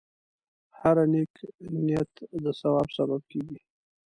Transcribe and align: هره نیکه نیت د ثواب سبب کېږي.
هره 0.79 1.03
نیکه 1.11 1.45
نیت 1.85 2.11
د 2.43 2.45
ثواب 2.59 2.87
سبب 2.97 3.21
کېږي. 3.31 3.59